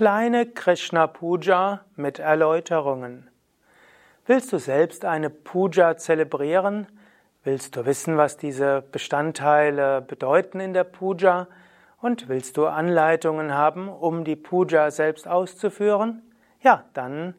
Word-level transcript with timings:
Kleine 0.00 0.46
Krishna 0.46 1.06
Puja 1.06 1.84
mit 1.94 2.18
Erläuterungen. 2.18 3.28
Willst 4.24 4.50
du 4.50 4.56
selbst 4.56 5.04
eine 5.04 5.28
Puja 5.28 5.98
zelebrieren? 5.98 6.86
Willst 7.44 7.76
du 7.76 7.84
wissen, 7.84 8.16
was 8.16 8.38
diese 8.38 8.82
Bestandteile 8.92 10.00
bedeuten 10.00 10.58
in 10.58 10.72
der 10.72 10.84
Puja? 10.84 11.48
Und 12.00 12.30
willst 12.30 12.56
du 12.56 12.64
Anleitungen 12.64 13.52
haben, 13.52 13.90
um 13.90 14.24
die 14.24 14.36
Puja 14.36 14.90
selbst 14.90 15.28
auszuführen? 15.28 16.22
Ja, 16.62 16.84
dann 16.94 17.34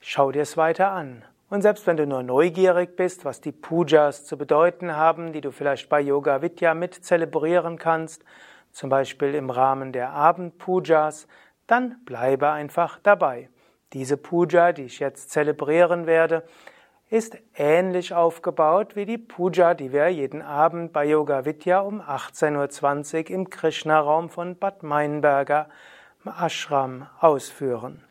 schau 0.00 0.32
dir 0.32 0.40
es 0.40 0.56
weiter 0.56 0.90
an. 0.90 1.22
Und 1.50 1.60
selbst 1.60 1.86
wenn 1.86 1.98
du 1.98 2.06
nur 2.06 2.22
neugierig 2.22 2.96
bist, 2.96 3.26
was 3.26 3.42
die 3.42 3.52
Pujas 3.52 4.24
zu 4.24 4.38
bedeuten 4.38 4.96
haben, 4.96 5.34
die 5.34 5.42
du 5.42 5.50
vielleicht 5.50 5.90
bei 5.90 6.00
Yoga 6.00 6.40
Vidya 6.40 6.72
mit 6.72 6.94
zelebrieren 6.94 7.76
kannst, 7.76 8.24
zum 8.72 8.88
Beispiel 8.88 9.34
im 9.34 9.50
Rahmen 9.50 9.92
der 9.92 10.12
Abendpujas, 10.12 11.28
dann 11.66 11.96
bleibe 12.04 12.50
einfach 12.50 12.98
dabei. 13.02 13.48
Diese 13.92 14.16
Puja, 14.16 14.72
die 14.72 14.84
ich 14.84 14.98
jetzt 14.98 15.30
zelebrieren 15.30 16.06
werde, 16.06 16.44
ist 17.10 17.36
ähnlich 17.54 18.12
aufgebaut 18.12 18.96
wie 18.96 19.06
die 19.06 19.18
Puja, 19.18 19.74
die 19.74 19.92
wir 19.92 20.08
jeden 20.08 20.42
Abend 20.42 20.92
bei 20.92 21.04
Yoga 21.04 21.44
Vidya 21.44 21.78
um 21.80 22.00
18.20 22.00 23.24
Uhr 23.24 23.30
im 23.30 23.50
Krishna-Raum 23.50 24.30
von 24.30 24.56
Bad 24.56 24.82
Meinberger 24.82 25.68
Ashram 26.24 27.06
ausführen. 27.20 28.02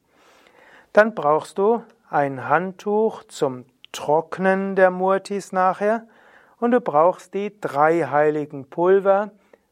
Dann 0.94 1.16
brauchst 1.16 1.58
du 1.58 1.82
ein 2.12 2.48
Handtuch 2.48 3.24
zum 3.24 3.66
Trocknen 3.92 4.76
der 4.76 4.92
Murtis 4.92 5.52
nachher 5.52 6.06
und 6.60 6.70
du 6.70 6.80
brauchst 6.80 7.34
die 7.34 7.60
drei 7.60 8.04
heiligen 8.04 8.70
Pulver, 8.70 9.32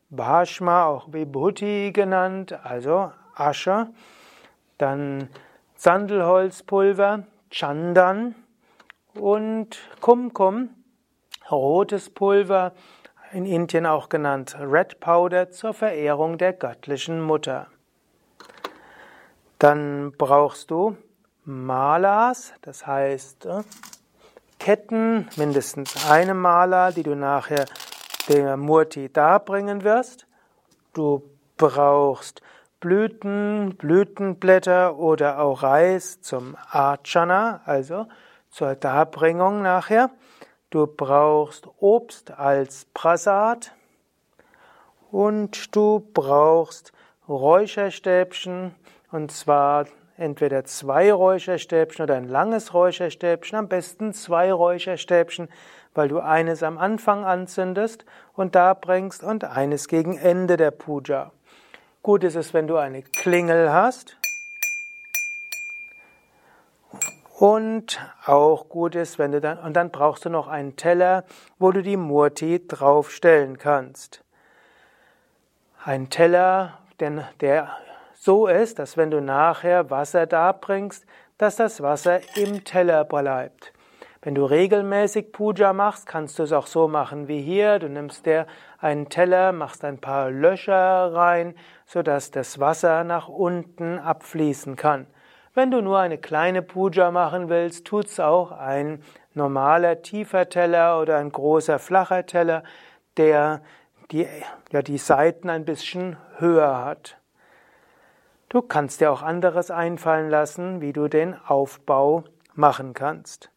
Bhashma, 0.09 0.85
auch 0.85 1.13
Vibhuti 1.13 1.91
genannt, 1.93 2.57
also 2.63 3.11
Asche, 3.35 3.89
dann 4.79 5.29
Sandelholzpulver, 5.75 7.21
Chandan 7.51 8.33
und 9.13 9.77
Kumkum 10.01 10.69
rotes 11.51 12.09
Pulver, 12.09 12.73
in 13.31 13.45
Indien 13.45 13.85
auch 13.85 14.09
genannt 14.09 14.57
Red 14.59 14.99
Powder, 14.99 15.51
zur 15.51 15.73
Verehrung 15.73 16.37
der 16.37 16.53
göttlichen 16.53 17.21
Mutter. 17.21 17.67
Dann 19.59 20.13
brauchst 20.17 20.71
du 20.71 20.97
Malas, 21.45 22.53
das 22.61 22.87
heißt 22.87 23.45
äh, 23.45 23.63
Ketten, 24.59 25.27
mindestens 25.35 26.09
eine 26.09 26.33
Mala, 26.33 26.91
die 26.91 27.03
du 27.03 27.15
nachher 27.15 27.65
der 28.27 28.57
Murti 28.57 29.11
darbringen 29.11 29.83
wirst. 29.83 30.27
Du 30.93 31.23
brauchst 31.57 32.41
Blüten, 32.79 33.75
Blütenblätter 33.75 34.97
oder 34.97 35.39
auch 35.39 35.63
Reis 35.63 36.21
zum 36.21 36.55
Archana, 36.69 37.61
also 37.65 38.07
zur 38.49 38.75
Darbringung 38.75 39.61
nachher. 39.61 40.09
Du 40.71 40.85
brauchst 40.85 41.67
Obst 41.79 42.29
als 42.29 42.85
Prasad 42.93 43.73
und 45.09 45.75
du 45.75 46.07
brauchst 46.13 46.93
Räucherstäbchen 47.27 48.75
und 49.11 49.31
zwar 49.31 49.87
entweder 50.15 50.65
zwei 50.65 51.11
Räucherstäbchen 51.11 52.03
oder 52.03 52.17
ein 52.17 52.27
langes 52.27 52.75
Räucherstäbchen, 52.75 53.57
am 53.57 53.67
besten 53.67 54.13
zwei 54.13 54.53
Räucherstäbchen, 54.53 55.49
weil 55.95 56.07
du 56.07 56.19
eines 56.19 56.61
am 56.61 56.77
Anfang 56.77 57.25
anzündest 57.25 58.05
und 58.35 58.53
da 58.53 58.75
bringst 58.75 59.23
und 59.23 59.45
eines 59.45 59.87
gegen 59.87 60.19
Ende 60.19 60.55
der 60.55 60.69
Puja. 60.69 61.31
Gut 62.03 62.23
ist 62.23 62.35
es, 62.35 62.53
wenn 62.53 62.67
du 62.67 62.77
eine 62.77 63.01
Klingel 63.01 63.73
hast 63.73 64.18
Und 67.39 68.01
auch 68.25 68.67
gut 68.67 68.95
ist, 68.95 69.17
wenn 69.17 69.31
du 69.31 69.39
dann, 69.39 69.59
und 69.59 69.71
dann 69.77 69.91
brauchst 69.91 70.25
du 70.25 70.29
noch 70.29 70.49
einen 70.49 70.75
Teller, 70.75 71.23
wo 71.57 71.71
du 71.71 71.81
die 71.81 71.95
Murti 71.95 72.67
draufstellen 72.67 73.57
kannst. 73.57 74.25
Ein 75.81 76.09
Teller, 76.09 76.79
denn 76.99 77.23
der 77.39 77.69
so 78.13 78.47
ist, 78.47 78.77
dass 78.77 78.97
wenn 78.97 79.09
du 79.09 79.21
nachher 79.21 79.89
Wasser 79.89 80.27
darbringst, 80.27 81.05
dass 81.37 81.55
das 81.55 81.81
Wasser 81.81 82.19
im 82.35 82.65
Teller 82.65 83.05
bleibt. 83.05 83.71
Wenn 84.21 84.35
du 84.35 84.43
regelmäßig 84.43 85.31
Puja 85.31 85.71
machst, 85.71 86.07
kannst 86.07 86.39
du 86.39 86.43
es 86.43 86.51
auch 86.51 86.67
so 86.67 86.89
machen 86.89 87.29
wie 87.29 87.41
hier. 87.41 87.79
Du 87.79 87.87
nimmst 87.87 88.25
dir 88.25 88.47
einen 88.79 89.07
Teller, 89.07 89.53
machst 89.53 89.85
ein 89.85 90.01
paar 90.01 90.29
Löcher 90.29 91.13
rein, 91.13 91.55
sodass 91.85 92.31
das 92.31 92.59
Wasser 92.59 93.05
nach 93.05 93.29
unten 93.29 93.97
abfließen 93.97 94.75
kann. 94.75 95.07
Wenn 95.59 95.71
du 95.71 95.81
nur 95.81 95.99
eine 95.99 96.17
kleine 96.17 96.61
Puja 96.61 97.11
machen 97.11 97.49
willst, 97.49 97.83
tut's 97.83 98.21
auch 98.21 98.53
ein 98.53 99.03
normaler 99.33 100.01
tiefer 100.01 100.47
Teller 100.47 101.01
oder 101.01 101.17
ein 101.17 101.33
großer 101.33 101.79
flacher 101.79 102.25
Teller, 102.25 102.63
der 103.17 103.61
die, 104.09 104.25
ja, 104.71 104.81
die 104.81 104.97
Seiten 104.97 105.49
ein 105.49 105.65
bisschen 105.65 106.15
höher 106.37 106.85
hat. 106.85 107.17
Du 108.47 108.61
kannst 108.61 109.01
dir 109.01 109.11
auch 109.11 109.21
anderes 109.21 109.69
einfallen 109.69 110.29
lassen, 110.29 110.79
wie 110.79 110.93
du 110.93 111.09
den 111.09 111.35
Aufbau 111.45 112.23
machen 112.53 112.93
kannst. 112.93 113.51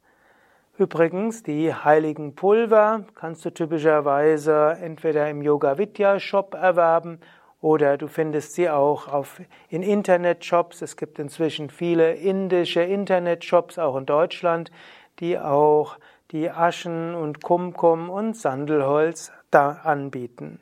Übrigens, 0.76 1.44
die 1.44 1.72
heiligen 1.72 2.34
Pulver 2.34 3.04
kannst 3.14 3.44
du 3.44 3.50
typischerweise 3.50 4.76
entweder 4.82 5.30
im 5.30 5.40
Yoga 5.40 5.78
Vidya 5.78 6.18
Shop 6.18 6.54
erwerben 6.54 7.20
oder 7.62 7.96
du 7.96 8.08
findest 8.08 8.54
sie 8.54 8.68
auch 8.68 9.08
auf, 9.08 9.40
in 9.68 9.82
Internetshops. 9.82 10.82
Es 10.82 10.96
gibt 10.96 11.18
inzwischen 11.18 11.70
viele 11.70 12.12
indische 12.12 12.82
Internetshops, 12.82 13.78
auch 13.78 13.96
in 13.96 14.04
Deutschland, 14.04 14.70
die 15.20 15.38
auch 15.38 15.96
die 16.32 16.50
Aschen 16.50 17.14
und 17.14 17.40
Kumkum 17.42 18.10
und 18.10 18.36
Sandelholz 18.36 19.30
da 19.50 19.80
anbieten. 19.84 20.58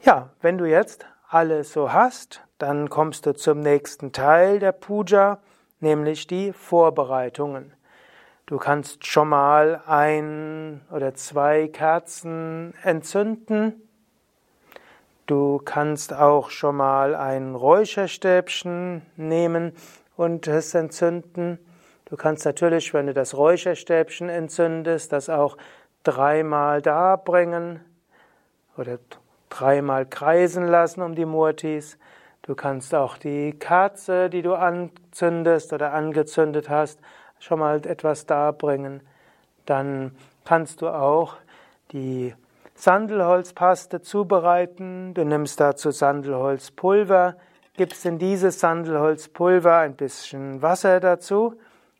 Ja, 0.00 0.30
wenn 0.40 0.56
du 0.56 0.64
jetzt 0.64 1.04
alles 1.28 1.72
so 1.74 1.92
hast, 1.92 2.42
dann 2.56 2.88
kommst 2.88 3.26
du 3.26 3.34
zum 3.34 3.60
nächsten 3.60 4.12
Teil 4.12 4.60
der 4.60 4.72
Puja, 4.72 5.38
nämlich 5.80 6.26
die 6.26 6.54
Vorbereitungen. 6.54 7.74
Du 8.46 8.56
kannst 8.56 9.06
schon 9.06 9.28
mal 9.28 9.82
ein 9.86 10.80
oder 10.90 11.14
zwei 11.14 11.68
Kerzen 11.68 12.72
entzünden 12.82 13.88
Du 15.26 15.58
kannst 15.64 16.12
auch 16.12 16.50
schon 16.50 16.76
mal 16.76 17.14
ein 17.14 17.54
Räucherstäbchen 17.54 19.02
nehmen 19.16 19.72
und 20.16 20.48
es 20.48 20.74
entzünden. 20.74 21.58
Du 22.06 22.16
kannst 22.16 22.44
natürlich, 22.44 22.92
wenn 22.92 23.06
du 23.06 23.14
das 23.14 23.36
Räucherstäbchen 23.36 24.28
entzündest, 24.28 25.12
das 25.12 25.30
auch 25.30 25.56
dreimal 26.02 26.82
darbringen 26.82 27.80
oder 28.76 28.98
dreimal 29.48 30.06
kreisen 30.06 30.66
lassen 30.66 31.02
um 31.02 31.14
die 31.14 31.24
Murtis. 31.24 31.98
Du 32.42 32.56
kannst 32.56 32.92
auch 32.92 33.16
die 33.16 33.52
Kerze, 33.52 34.28
die 34.28 34.42
du 34.42 34.54
anzündest 34.54 35.72
oder 35.72 35.92
angezündet 35.92 36.68
hast, 36.68 36.98
schon 37.38 37.60
mal 37.60 37.86
etwas 37.86 38.26
darbringen. 38.26 39.00
Dann 39.66 40.16
kannst 40.44 40.82
du 40.82 40.88
auch 40.88 41.36
die 41.92 42.34
Sandelholzpaste 42.82 44.00
zubereiten. 44.02 45.14
Du 45.14 45.24
nimmst 45.24 45.60
dazu 45.60 45.92
Sandelholzpulver, 45.92 47.36
gibst 47.76 48.04
in 48.04 48.18
dieses 48.18 48.58
Sandelholzpulver 48.58 49.76
ein 49.76 49.94
bisschen 49.94 50.62
Wasser 50.62 50.98
dazu 50.98 51.54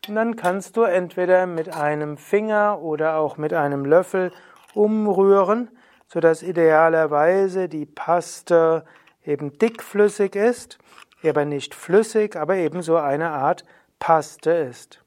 und 0.08 0.16
dann 0.16 0.34
kannst 0.34 0.76
du 0.76 0.82
entweder 0.82 1.46
mit 1.46 1.72
einem 1.72 2.16
Finger 2.16 2.80
oder 2.82 3.14
auch 3.18 3.36
mit 3.36 3.52
einem 3.52 3.84
Löffel 3.84 4.32
umrühren, 4.74 5.70
sodass 6.08 6.42
idealerweise 6.42 7.68
die 7.68 7.86
Paste 7.86 8.84
eben 9.24 9.56
dickflüssig 9.58 10.34
ist, 10.34 10.78
aber 11.22 11.44
nicht 11.44 11.76
flüssig, 11.76 12.34
aber 12.34 12.56
eben 12.56 12.82
so 12.82 12.96
eine 12.96 13.30
Art 13.30 13.64
Paste 14.00 14.50
ist. 14.50 15.01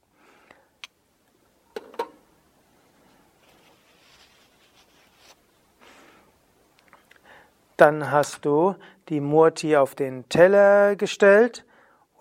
Dann 7.77 8.11
hast 8.11 8.45
du 8.45 8.75
die 9.09 9.19
Murti 9.19 9.75
auf 9.75 9.95
den 9.95 10.27
Teller 10.29 10.95
gestellt 10.95 11.65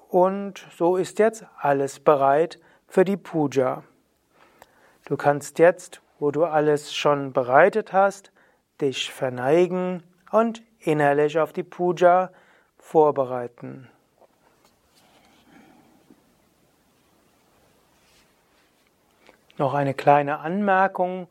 und 0.09 0.67
so 0.77 0.97
ist 0.97 1.19
jetzt 1.19 1.45
alles 1.59 2.01
bereit 2.01 2.59
für 2.89 3.05
die 3.05 3.17
Puja. 3.17 3.85
Du 5.05 5.17
kannst 5.17 5.59
jetzt, 5.59 6.01
wo 6.19 6.31
du 6.31 6.45
alles 6.45 6.95
schon 6.95 7.33
bereitet 7.33 7.93
hast, 7.93 8.33
dich 8.81 9.13
verneigen 9.13 10.03
und 10.31 10.63
innerlich 10.81 11.39
auf 11.39 11.53
die 11.53 11.63
Puja 11.63 12.31
vorbereiten. 12.79 13.89
Noch 19.57 19.75
eine 19.75 19.95
kleine 19.95 20.41
Anmerkung 20.41 21.29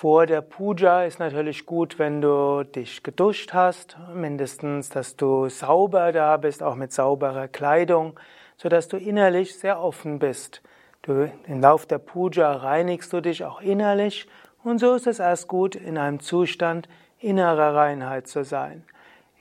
vor 0.00 0.24
der 0.24 0.40
Puja 0.40 1.04
ist 1.04 1.18
natürlich 1.18 1.66
gut, 1.66 1.98
wenn 1.98 2.22
du 2.22 2.62
dich 2.64 3.02
geduscht 3.02 3.52
hast, 3.52 3.98
mindestens, 4.14 4.88
dass 4.88 5.14
du 5.14 5.50
sauber 5.50 6.10
da 6.10 6.38
bist, 6.38 6.62
auch 6.62 6.74
mit 6.74 6.90
sauberer 6.90 7.48
Kleidung, 7.48 8.18
so 8.56 8.70
dass 8.70 8.88
du 8.88 8.96
innerlich 8.96 9.58
sehr 9.58 9.78
offen 9.78 10.18
bist. 10.18 10.62
Du, 11.02 11.30
im 11.46 11.60
Lauf 11.60 11.84
der 11.84 11.98
Puja 11.98 12.50
reinigst 12.50 13.12
du 13.12 13.20
dich 13.20 13.44
auch 13.44 13.60
innerlich 13.60 14.26
und 14.64 14.78
so 14.78 14.94
ist 14.94 15.06
es 15.06 15.18
erst 15.18 15.48
gut, 15.48 15.74
in 15.74 15.98
einem 15.98 16.20
Zustand 16.20 16.88
innerer 17.18 17.74
Reinheit 17.74 18.26
zu 18.26 18.42
sein. 18.42 18.84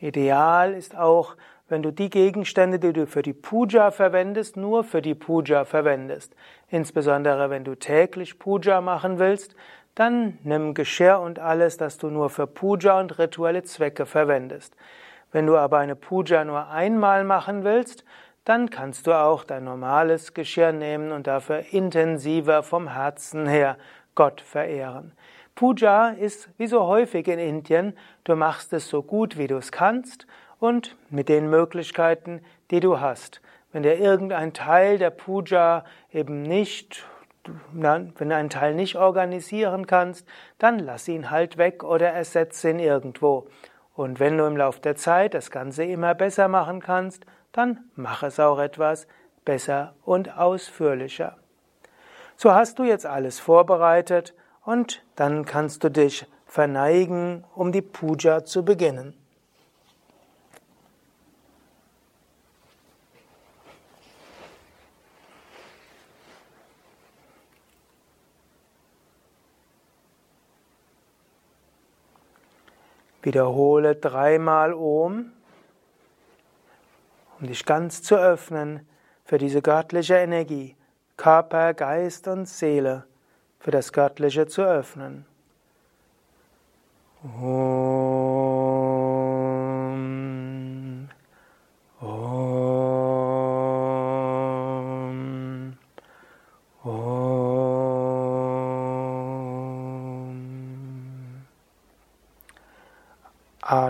Ideal 0.02 0.74
ist 0.74 0.94
auch, 0.94 1.38
wenn 1.70 1.84
du 1.84 1.92
die 1.92 2.10
Gegenstände, 2.10 2.80
die 2.80 2.92
du 2.92 3.08
für 3.08 3.22
die 3.22 3.32
Puja 3.32 3.92
verwendest, 3.92 4.58
nur 4.58 4.84
für 4.84 5.02
die 5.02 5.16
Puja 5.16 5.64
verwendest. 5.64 6.36
Insbesondere 6.68 7.50
wenn 7.50 7.64
du 7.64 7.76
täglich 7.76 8.40
Puja 8.40 8.82
machen 8.82 9.20
willst, 9.20 9.56
dann 10.00 10.38
nimm 10.44 10.74
Geschirr 10.74 11.20
und 11.20 11.40
alles, 11.40 11.76
das 11.76 11.98
du 11.98 12.10
nur 12.10 12.30
für 12.30 12.48
Puja 12.48 13.00
und 13.00 13.20
rituelle 13.20 13.64
Zwecke 13.64 14.06
verwendest. 14.06 14.76
Wenn 15.34 15.46
du 15.46 15.58
aber 15.58 15.80
eine 15.80 15.98
Puja 15.98 16.46
nur 16.46 16.70
einmal 16.70 17.26
machen 17.26 17.66
willst, 17.66 18.06
dann 18.46 18.70
kannst 18.70 19.08
du 19.08 19.14
auch 19.14 19.44
dein 19.44 19.66
normales 19.66 20.34
Geschirr 20.34 20.72
nehmen 20.72 21.12
und 21.12 21.28
dafür 21.28 21.66
intensiver 21.72 22.64
vom 22.64 22.94
Herzen 22.94 23.46
her 23.46 23.78
Gott 24.16 24.40
verehren. 24.40 25.12
Puja 25.54 26.12
ist 26.12 26.50
wie 26.58 26.68
so 26.68 26.86
häufig 26.88 27.28
in 27.28 27.38
Indien, 27.38 27.94
du 28.24 28.38
machst 28.38 28.72
es 28.72 28.88
so 28.88 29.04
gut 29.04 29.38
wie 29.38 29.48
du 29.48 29.58
es 29.58 29.74
kannst 29.74 30.26
und 30.60 30.96
mit 31.10 31.28
den 31.28 31.50
Möglichkeiten, 31.50 32.42
die 32.72 32.80
du 32.80 33.02
hast. 33.02 33.42
Wenn 33.74 33.84
dir 33.84 34.00
irgendein 34.00 34.54
Teil 34.54 34.98
der 34.98 35.10
Puja 35.10 35.84
eben 36.14 36.42
nicht 36.42 37.06
wenn 37.72 38.30
du 38.30 38.36
einen 38.36 38.50
Teil 38.50 38.76
nicht 38.76 38.96
organisieren 38.96 39.88
kannst, 39.88 40.28
dann 40.58 40.80
lass 40.80 41.08
ihn 41.08 41.32
halt 41.32 41.58
weg 41.58 41.84
oder 41.84 42.10
ersetze 42.10 42.70
ihn 42.70 42.80
irgendwo. 42.80 43.48
Und 43.96 44.20
wenn 44.20 44.38
du 44.38 44.46
im 44.46 44.58
Laufe 44.58 44.80
der 44.82 44.96
Zeit 44.96 45.34
das 45.34 45.52
Ganze 45.52 45.84
immer 45.84 46.16
besser 46.16 46.48
machen 46.48 46.82
kannst, 46.82 47.26
dann 47.52 47.80
mach 47.96 48.24
es 48.24 48.40
auch 48.40 48.60
etwas 48.60 49.08
besser 49.44 49.96
und 50.04 50.38
ausführlicher. 50.38 51.38
So 52.38 52.54
hast 52.54 52.80
du 52.80 52.84
jetzt 52.84 53.06
alles 53.06 53.40
vorbereitet 53.40 54.34
und 54.64 55.04
dann 55.16 55.46
kannst 55.46 55.84
du 55.84 55.90
dich 55.90 56.26
verneigen, 56.46 57.44
um 57.56 57.72
die 57.72 57.82
Puja 57.82 58.46
zu 58.46 58.64
beginnen. 58.64 59.19
Wiederhole 73.22 73.96
dreimal 73.96 74.74
Om, 74.74 75.32
um 77.40 77.48
dich 77.48 77.66
ganz 77.66 78.02
zu 78.02 78.16
öffnen 78.16 78.88
für 79.26 79.38
diese 79.38 79.62
göttliche 79.62 80.16
Energie, 80.16 80.76
Körper, 81.18 81.74
Geist 81.74 82.28
und 82.28 82.48
Seele, 82.48 83.06
für 83.60 83.72
das 83.72 83.92
Göttliche 83.92 84.48
zu 84.48 84.62
öffnen. 84.62 85.26
Om. 87.24 88.39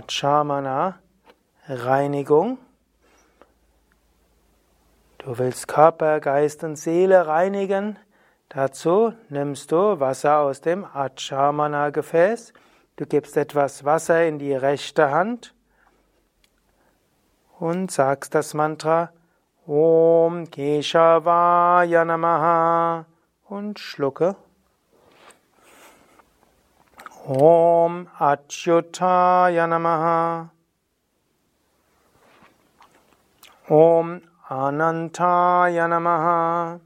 Achamana, 0.09 0.97
Reinigung. 1.67 2.57
Du 5.19 5.37
willst 5.37 5.67
Körper, 5.67 6.19
Geist 6.19 6.63
und 6.63 6.77
Seele 6.77 7.27
reinigen. 7.27 7.99
Dazu 8.49 9.13
nimmst 9.29 9.71
du 9.71 9.99
Wasser 9.99 10.39
aus 10.39 10.61
dem 10.61 10.83
Achamana 10.83 11.91
Gefäß. 11.91 12.53
Du 12.95 13.05
gibst 13.05 13.37
etwas 13.37 13.85
Wasser 13.85 14.25
in 14.25 14.39
die 14.39 14.55
rechte 14.55 15.11
Hand 15.11 15.53
und 17.59 17.91
sagst 17.91 18.33
das 18.33 18.55
Mantra 18.55 19.11
Om 19.67 20.49
Keshavaya 20.49 22.03
Namaha 22.03 23.05
und 23.47 23.77
schlucke. 23.77 24.35
Om 27.29 28.07
Achyutaya 28.17 29.67
Namaha. 29.67 30.49
Om 33.69 34.21
Anantaya 34.49 35.87
Namaha. 35.87 36.79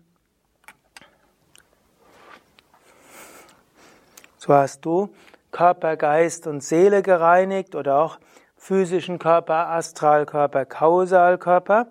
So 4.38 4.54
hast 4.54 4.84
du 4.84 5.16
Körper, 5.54 5.96
Geist 5.96 6.46
und 6.46 6.62
Seele 6.62 7.02
gereinigt 7.02 7.74
oder 7.74 8.00
auch 8.00 8.20
physischen 8.58 9.20
Körper, 9.20 9.70
Astralkörper, 9.70 10.66
Kausalkörper. 10.66 11.88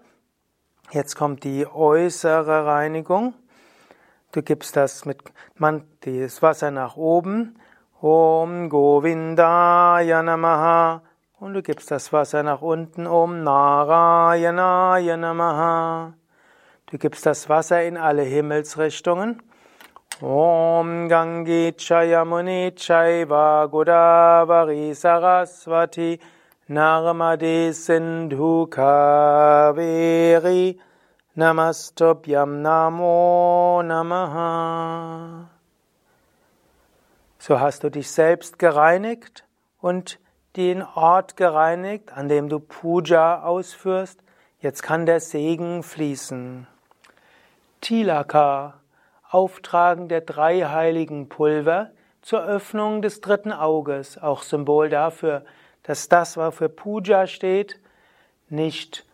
Jetzt 0.90 1.16
kommt 1.16 1.44
die 1.44 1.66
äußere 1.66 2.66
Reinigung. 2.66 3.32
Du 4.32 4.42
gibst 4.42 4.76
das 4.76 5.06
mit 5.06 5.22
das 6.04 6.42
Wasser 6.42 6.70
nach 6.70 6.98
oben 6.98 7.56
Om 8.02 8.68
Govindaya 8.68 10.24
Namaha. 10.24 11.02
Und 11.38 11.54
du 11.54 11.62
gibst 11.62 11.92
das 11.92 12.12
Wasser 12.12 12.42
nach 12.42 12.60
unten. 12.60 13.06
Om 13.06 13.44
Narayanaya 13.44 15.16
Namaha. 15.16 16.14
Du 16.86 16.98
gibst 16.98 17.24
das 17.26 17.48
Wasser 17.48 17.84
in 17.84 17.96
alle 17.96 18.22
Himmelsrichtungen. 18.22 19.40
Om 20.20 21.08
Gange 21.08 21.74
Chayamuni 21.78 22.72
Chaiva 22.74 23.66
Godavari 23.66 24.94
Saraswati 24.94 26.18
Narmade 26.68 27.72
Sindhu 27.72 28.66
Kaveri 28.66 30.76
Namastobhyam 31.36 32.62
Namo 32.62 33.80
Namaha. 33.84 35.61
So 37.44 37.58
hast 37.58 37.82
du 37.82 37.90
dich 37.90 38.08
selbst 38.08 38.60
gereinigt 38.60 39.42
und 39.80 40.20
den 40.54 40.80
Ort 40.80 41.36
gereinigt, 41.36 42.12
an 42.16 42.28
dem 42.28 42.48
du 42.48 42.60
Puja 42.60 43.42
ausführst. 43.42 44.22
Jetzt 44.60 44.84
kann 44.84 45.06
der 45.06 45.18
Segen 45.18 45.82
fließen. 45.82 46.68
Tilaka, 47.80 48.74
Auftragen 49.28 50.06
der 50.06 50.20
drei 50.20 50.60
heiligen 50.66 51.28
Pulver 51.28 51.90
zur 52.20 52.44
Öffnung 52.44 53.02
des 53.02 53.20
dritten 53.20 53.50
Auges, 53.50 54.18
auch 54.18 54.44
Symbol 54.44 54.88
dafür, 54.88 55.44
dass 55.82 56.08
das, 56.08 56.36
was 56.36 56.54
für 56.54 56.68
Puja 56.68 57.26
steht, 57.26 57.80
nicht 58.50 59.04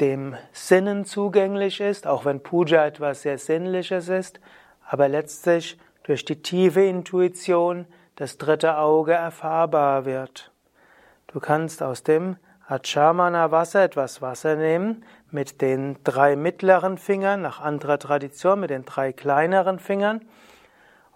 dem 0.00 0.34
Sinnen 0.52 1.04
zugänglich 1.04 1.82
ist, 1.82 2.06
auch 2.06 2.24
wenn 2.24 2.42
Puja 2.42 2.86
etwas 2.86 3.20
sehr 3.20 3.36
Sinnliches 3.36 4.08
ist, 4.08 4.40
aber 4.88 5.08
letztlich 5.08 5.76
durch 6.06 6.24
die 6.24 6.40
tiefe 6.40 6.82
Intuition 6.82 7.86
das 8.14 8.38
dritte 8.38 8.78
Auge 8.78 9.12
erfahrbar 9.12 10.04
wird. 10.04 10.52
Du 11.26 11.40
kannst 11.40 11.82
aus 11.82 12.04
dem 12.04 12.36
Achamana 12.68 13.50
Wasser 13.50 13.82
etwas 13.82 14.22
Wasser 14.22 14.54
nehmen, 14.56 15.04
mit 15.30 15.60
den 15.60 15.98
drei 16.04 16.36
mittleren 16.36 16.96
Fingern, 16.96 17.42
nach 17.42 17.60
anderer 17.60 17.98
Tradition 17.98 18.60
mit 18.60 18.70
den 18.70 18.84
drei 18.84 19.12
kleineren 19.12 19.78
Fingern, 19.78 20.20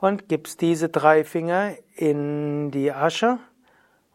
und 0.01 0.29
gibst 0.29 0.61
diese 0.61 0.89
drei 0.89 1.25
Finger 1.25 1.75
in 1.95 2.71
die 2.71 2.93
Asche 2.93 3.39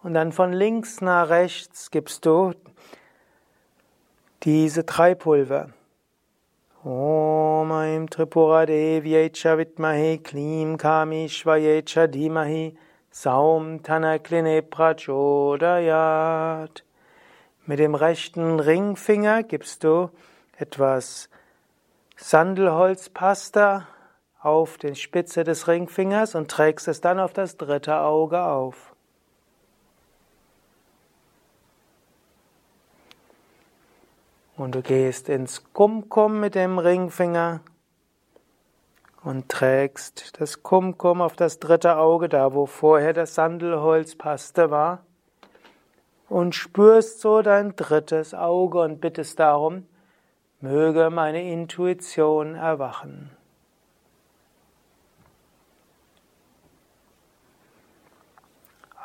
und 0.04 0.14
dann 0.14 0.32
von 0.32 0.52
links 0.52 1.00
nach 1.00 1.30
rechts 1.30 1.90
gibst 1.90 2.26
du 2.26 2.54
diese 4.44 4.84
drei 4.84 5.16
Pulver. 5.16 5.70
Om 6.88 7.72
Aim 7.72 8.08
Tripura 8.08 8.68
Devyecha 8.68 9.58
Vitmahe 9.58 10.20
Klim 10.20 10.78
Kami 10.78 11.28
Shvayecha 11.28 12.06
Dimahi 12.06 12.78
Saum 13.10 13.82
Tanakline 13.82 14.62
Prachodayat. 14.62 15.24
Mit 17.66 17.80
dem 17.80 17.96
rechten 17.96 18.60
Ringfinger 18.60 19.42
gibst 19.42 19.84
du 19.84 20.12
etwas 20.60 21.28
Sandelholzpasta 22.18 23.88
auf 24.40 24.78
die 24.78 24.94
Spitze 24.94 25.44
des 25.44 25.68
Ringfingers 25.68 26.36
und 26.36 26.52
trägst 26.52 26.88
es 26.88 27.02
dann 27.02 27.20
auf 27.20 27.34
das 27.34 27.58
dritte 27.58 27.98
Auge 27.98 28.44
auf. 28.44 28.95
Und 34.58 34.74
du 34.74 34.82
gehst 34.82 35.28
ins 35.28 35.64
Kumkum 35.74 36.40
mit 36.40 36.56
dem 36.56 36.80
Ringfinger 36.80 37.60
und 39.22 39.50
trägst 39.50 40.40
das 40.40 40.64
Kumkum 40.64 41.22
auf 41.22 41.36
das 41.36 41.60
dritte 41.60 41.98
Auge, 41.98 42.30
da 42.30 42.54
wo 42.54 42.66
vorher 42.66 43.12
das 43.12 43.36
Sandelholzpaste 43.36 44.72
war, 44.72 45.04
und 46.30 46.56
spürst 46.56 47.20
so 47.20 47.42
dein 47.42 47.76
drittes 47.76 48.34
Auge 48.34 48.80
und 48.80 49.02
bittest 49.02 49.40
darum, 49.40 49.88
möge 50.62 51.10
meine 51.10 51.44
Intuition 51.52 52.56
erwachen. 52.56 53.32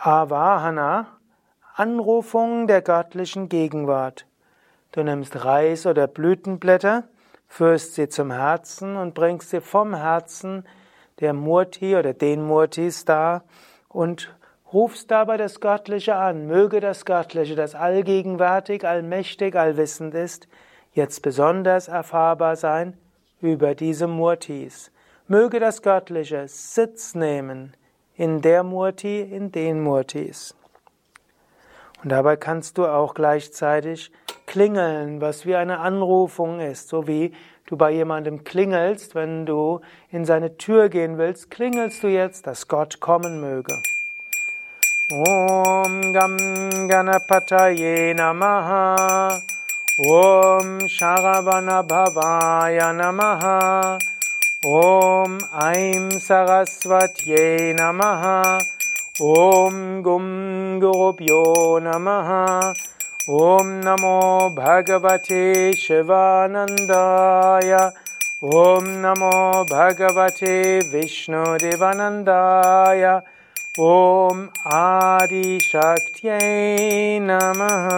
Avahana, 0.02 1.08
Anrufung 1.74 2.66
der 2.66 2.80
göttlichen 2.82 3.48
Gegenwart. 3.48 4.29
Du 4.92 5.04
nimmst 5.04 5.44
Reis 5.44 5.86
oder 5.86 6.08
Blütenblätter, 6.08 7.04
führst 7.46 7.94
sie 7.94 8.08
zum 8.08 8.32
Herzen 8.32 8.96
und 8.96 9.14
bringst 9.14 9.50
sie 9.50 9.60
vom 9.60 9.94
Herzen 9.94 10.66
der 11.20 11.32
Murti 11.32 11.94
oder 11.94 12.12
den 12.12 12.44
Murtis 12.44 13.04
da 13.04 13.44
und 13.88 14.34
rufst 14.72 15.10
dabei 15.10 15.36
das 15.36 15.60
Göttliche 15.60 16.16
an. 16.16 16.46
Möge 16.46 16.80
das 16.80 17.04
Göttliche, 17.04 17.54
das 17.54 17.76
allgegenwärtig, 17.76 18.84
allmächtig, 18.84 19.54
allwissend 19.54 20.14
ist, 20.14 20.48
jetzt 20.92 21.22
besonders 21.22 21.86
erfahrbar 21.86 22.56
sein 22.56 22.96
über 23.40 23.76
diese 23.76 24.08
Murtis. 24.08 24.90
Möge 25.28 25.60
das 25.60 25.82
Göttliche 25.82 26.48
Sitz 26.48 27.14
nehmen 27.14 27.74
in 28.16 28.42
der 28.42 28.64
Murti, 28.64 29.20
in 29.20 29.52
den 29.52 29.82
Murtis. 29.82 30.56
Und 32.02 32.10
dabei 32.10 32.36
kannst 32.36 32.76
du 32.76 32.86
auch 32.86 33.14
gleichzeitig 33.14 34.10
klingeln, 34.50 35.20
was 35.20 35.46
wie 35.46 35.54
eine 35.54 35.78
Anrufung 35.78 36.58
ist, 36.58 36.88
so 36.88 37.06
wie 37.06 37.32
du 37.66 37.76
bei 37.76 37.92
jemandem 37.92 38.42
klingelst, 38.42 39.14
wenn 39.14 39.46
du 39.46 39.80
in 40.10 40.24
seine 40.24 40.56
Tür 40.56 40.88
gehen 40.88 41.18
willst, 41.18 41.52
klingelst 41.52 42.02
du 42.02 42.08
jetzt, 42.08 42.48
dass 42.48 42.66
Gott 42.66 42.98
kommen 42.98 43.40
möge. 43.40 43.80
Om 45.12 46.12
Gam 46.12 46.36
Ganapataye 46.88 48.12
Namaha. 48.12 49.38
Om 49.98 50.88
Sharavana 50.88 51.82
Bhavaya 51.82 52.92
Namaha. 52.92 53.98
Om 54.64 55.38
Aim 55.52 56.10
Sarasvatye 56.10 57.72
Namaha. 57.74 58.58
Om 59.20 60.02
Gum 60.02 60.80
Gurubhyo 60.80 61.78
Namaha 61.78 62.74
ॐ 63.28 63.66
नमो 63.84 64.48
भगवते 64.56 65.72
शिवानन्दाय। 65.76 67.72
ॐ 68.44 68.86
नमो 69.02 69.64
भगवते 69.72 70.78
विष्णुदेवानन्दाय। 70.78 73.04
ॐ 73.80 74.48
आदिशक्त्यै 74.72 76.40
नमः। 77.20 77.88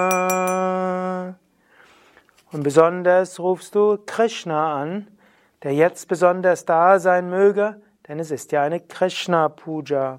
Und 2.53 2.65
besonders 2.65 3.39
rufst 3.39 3.77
du 3.77 3.99
Krishna 4.05 4.83
an, 4.83 5.07
der 5.63 5.73
jetzt 5.73 6.09
besonders 6.09 6.65
da 6.65 6.99
sein 6.99 7.31
möge, 7.31 7.81
denn 8.09 8.19
es 8.19 8.33
ist 8.33 8.51
ja 8.51 8.63
eine 8.63 8.81
Krishna-Puja. 8.81 10.19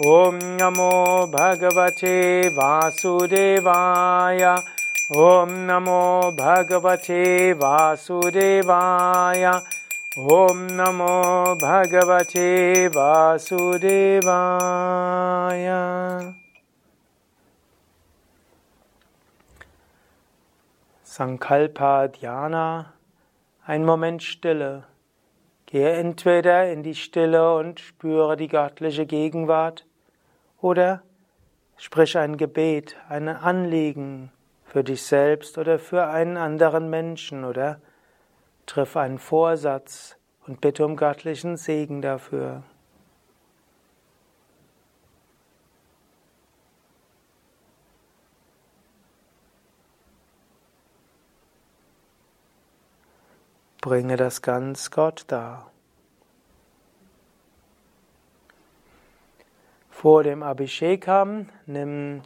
ॐ 0.00 0.38
नमो 0.58 0.92
भगवते 1.32 2.48
वासुदेवाय 2.58 4.44
ॐ 5.22 5.50
नमो 5.68 6.04
भगवते 6.38 7.24
वासुदेवाय 7.62 9.44
ॐ 10.36 10.62
नमो 10.78 11.16
भगवते 11.64 12.46
वासुदेवाय 12.96 13.68
Sankalpa 21.06 22.08
Dhyana, 22.08 22.86
ein 23.66 23.84
Moment 23.84 24.22
Stille. 24.22 24.84
Gehe 25.72 25.90
entweder 25.94 26.70
in 26.70 26.82
die 26.82 26.94
Stille 26.94 27.54
und 27.56 27.80
spüre 27.80 28.36
die 28.36 28.48
göttliche 28.48 29.06
Gegenwart 29.06 29.86
oder 30.60 31.02
sprich 31.78 32.18
ein 32.18 32.36
Gebet, 32.36 32.98
ein 33.08 33.26
Anliegen 33.26 34.30
für 34.66 34.84
dich 34.84 35.02
selbst 35.02 35.56
oder 35.56 35.78
für 35.78 36.08
einen 36.08 36.36
anderen 36.36 36.90
Menschen 36.90 37.46
oder 37.46 37.80
triff 38.66 38.98
einen 38.98 39.18
Vorsatz 39.18 40.18
und 40.46 40.60
bitte 40.60 40.84
um 40.84 40.94
göttlichen 40.94 41.56
Segen 41.56 42.02
dafür. 42.02 42.64
Bringe 53.82 54.16
das 54.16 54.42
ganz 54.42 54.92
Gott 54.92 55.24
dar. 55.26 55.72
Vor 59.90 60.22
dem 60.22 60.44
Abhishekam 60.44 61.48
nimm 61.66 62.22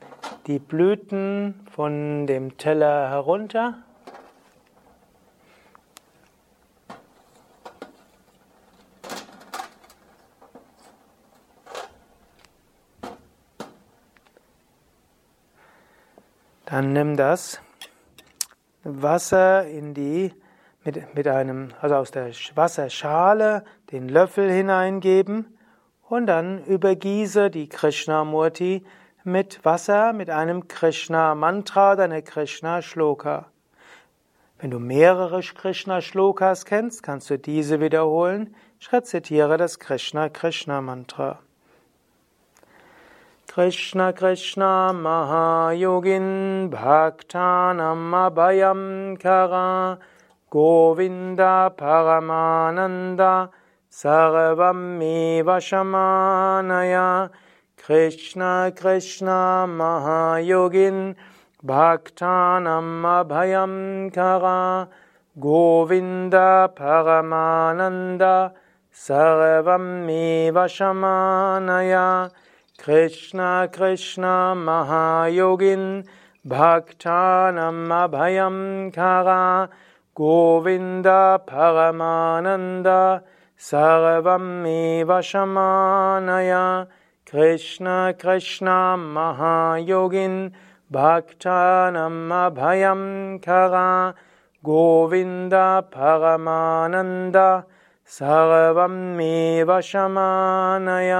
die 0.46 0.58
Blüten 0.58 1.66
von 1.70 2.26
dem 2.26 2.58
Teller 2.58 3.08
herunter. 3.08 3.78
Dann 16.66 16.92
nimm 16.92 17.16
das 17.16 17.62
Wasser 18.84 19.66
in 19.66 19.94
die 19.94 20.34
mit, 20.86 21.14
mit 21.14 21.28
einem, 21.28 21.70
also 21.80 21.96
aus 21.96 22.10
der 22.10 22.30
Wasserschale 22.54 23.64
den 23.90 24.08
Löffel 24.08 24.50
hineingeben 24.50 25.58
und 26.08 26.26
dann 26.26 26.64
übergieße 26.64 27.50
die 27.50 27.68
Krishna-Murti 27.68 28.84
mit 29.24 29.64
Wasser, 29.64 30.12
mit 30.12 30.30
einem 30.30 30.68
Krishna-Mantra 30.68 31.94
oder 31.94 32.22
Krishna-Shloka. 32.22 33.46
Wenn 34.58 34.70
du 34.70 34.78
mehrere 34.78 35.40
Krishna-Shlokas 35.40 36.64
kennst, 36.64 37.02
kannst 37.02 37.28
du 37.28 37.38
diese 37.38 37.80
wiederholen. 37.80 38.54
Ich 38.78 38.92
rezitiere 38.92 39.58
das 39.58 39.78
Krishna-Krishna-Mantra. 39.80 41.40
Krishna 43.48 44.12
Krishna 44.12 44.92
Mahayogin 44.92 46.68
Bhaktanam 46.70 48.12
Abhayam 48.12 49.18
Kara 49.18 49.98
Govinda 50.48 51.74
Paramananda 51.76 53.50
Sarvam 53.90 55.00
Shamanaya 55.58 57.30
Krishna 57.76 58.72
Krishna 58.76 59.66
Mahayogin 59.66 61.16
Bhaktanam 61.64 63.02
Abhayam 63.02 64.12
Kara 64.14 64.88
Govinda 65.36 66.70
Paramananda 66.76 68.52
Sarvam 68.94 70.06
Shamanaya 70.68 72.30
Krishna 72.78 73.68
Krishna 73.72 74.54
Mahayogin 74.54 76.06
Bhaktanam 76.46 77.88
Abhayam 77.88 78.92
Kara 78.94 79.68
गोविन्दभगमानन्द 80.20 82.88
सर्वमेव 83.70 85.10
शमानय। 85.30 86.52
कृष्ण 87.30 87.86
कृष्ण 88.22 88.68
महायोगिन् 89.14 90.38
अभयं 90.96 93.02
खगा 93.46 93.88
गोविन्द 94.68 95.54
भगमानन्द 95.96 97.36
सर्वं 98.18 98.96
मे 99.16 99.36
शमानय 99.90 101.12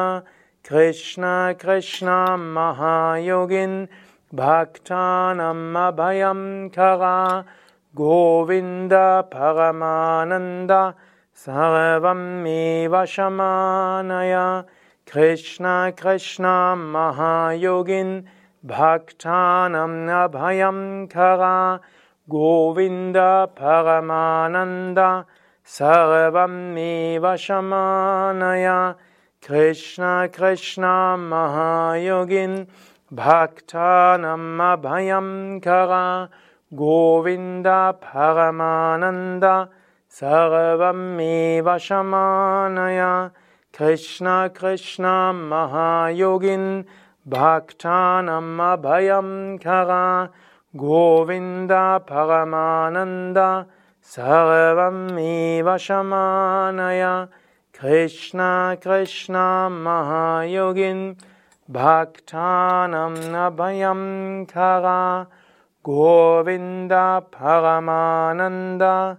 कृष्णकृष्णां 0.69 2.39
महायुगिन् 2.57 3.79
भक्तान् 4.41 5.43
अभयं 5.85 6.41
खगा 6.77 7.17
गोविन्दभगमानन्द 7.99 10.95
सर्वं 11.37 12.43
मे 12.43 12.87
वा 12.87 13.05
शमानय। 13.05 14.35
कृष्ण 15.13 15.65
कृष्ण 16.03 16.45
महायोगिन् 16.95 18.23
भक्तानम् 18.67 20.09
अभयं 20.09 21.07
खगा 21.07 21.81
गोविन्द 22.29 23.17
भगमानन्द 23.61 25.25
सर्वं 25.67 26.75
मे 26.75 27.19
वा 27.19 27.37
कृष्ण 27.37 28.95
कृष्णकृष्ण 29.49 30.85
महायुगिन् 31.31 32.65
भक्तानम् 33.13 34.61
अभयं 34.61 35.61
खगा 35.61 36.29
Govinda 36.75 37.97
Paramananda 38.03 39.69
Sarvam 40.11 41.17
Shamanaya 41.79 43.31
Krishna 43.73 44.51
Krishna 44.53 45.33
Mahayogin 45.33 46.85
Bhaktanam 47.29 48.59
Abhayam 48.59 49.61
Kara 49.61 50.29
Govinda 50.77 52.03
Paramananda 52.05 53.67
Sarvam 54.03 55.13
Shamanaya 55.79 57.29
Krishna 57.73 58.77
Krishna 58.81 59.69
Mahayogin 59.71 61.17
Bhaktanam 61.71 63.17
Abhayam 63.55 64.49
Kara 64.49 65.29
Govinda 65.87 67.21
Paramananda 67.31 69.19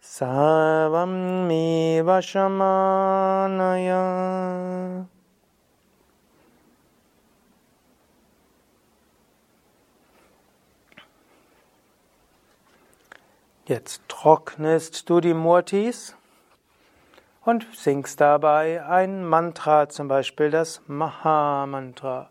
Sarvam 0.00 1.46
Shamanaya 2.22 2.96
Jetzt 13.66 14.00
trocknest 14.08 15.10
du 15.10 15.20
die 15.20 15.34
Murtis 15.34 16.16
und 17.44 17.66
singst 17.74 18.22
dabei 18.22 18.82
ein 18.86 19.22
Mantra, 19.22 19.90
zum 19.90 20.08
Beispiel 20.08 20.50
das 20.50 20.80
Maha-Mantra. 20.86 22.30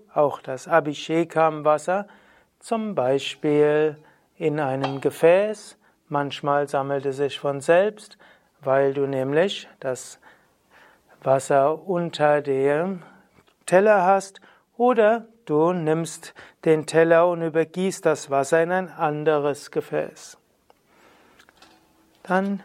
auch 0.13 0.41
das 0.41 0.67
Abhishekam-Wasser, 0.67 2.07
zum 2.59 2.95
Beispiel 2.95 3.97
in 4.37 4.59
einem 4.59 5.01
Gefäß. 5.01 5.77
Manchmal 6.09 6.67
sammelt 6.67 7.05
es 7.05 7.17
sich 7.17 7.39
von 7.39 7.61
selbst, 7.61 8.17
weil 8.61 8.93
du 8.93 9.07
nämlich 9.07 9.67
das 9.79 10.19
Wasser 11.23 11.87
unter 11.87 12.41
dem 12.41 13.03
Teller 13.65 14.03
hast 14.03 14.41
oder 14.77 15.25
du 15.45 15.71
nimmst 15.73 16.33
den 16.65 16.85
Teller 16.85 17.27
und 17.27 17.41
übergießt 17.41 18.05
das 18.05 18.29
Wasser 18.29 18.63
in 18.63 18.71
ein 18.71 18.89
anderes 18.89 19.71
Gefäß. 19.71 20.37
Dann 22.23 22.61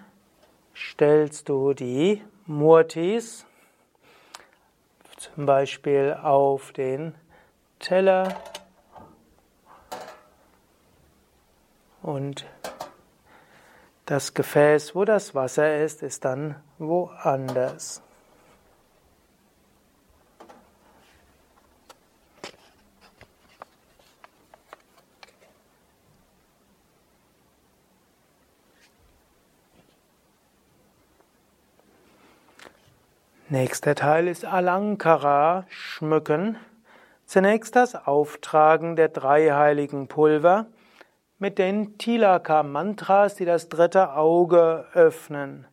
stellst 0.74 1.48
du 1.48 1.72
die 1.72 2.22
Murtis 2.46 3.46
zum 5.16 5.46
Beispiel 5.46 6.16
auf 6.22 6.72
den 6.72 7.14
Teller 7.78 8.40
und 12.02 12.46
das 14.06 14.34
Gefäß, 14.34 14.94
wo 14.94 15.04
das 15.04 15.34
Wasser 15.34 15.82
ist, 15.82 16.02
ist 16.02 16.24
dann 16.24 16.56
woanders. 16.78 18.02
Nächster 33.48 33.94
Teil 33.94 34.28
ist 34.28 34.44
Alankara, 34.44 35.66
schmücken. 35.68 36.58
Zunächst 37.26 37.74
das 37.74 38.06
Auftragen 38.06 38.94
der 38.94 39.08
drei 39.08 39.50
heiligen 39.50 40.06
Pulver 40.06 40.66
mit 41.40 41.58
den 41.58 41.98
Tilaka 41.98 42.62
Mantras, 42.62 43.34
die 43.34 43.44
das 43.44 43.68
dritte 43.68 44.14
Auge 44.14 44.86
öffnen. 44.94 45.66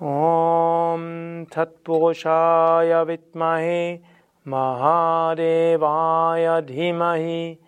Om 0.00 1.46
Tat 1.50 1.84
Purushaya 1.84 3.06
Vidmahe 3.06 4.00
Mahadevaya 4.44 6.62
Dhimahi 6.62 7.58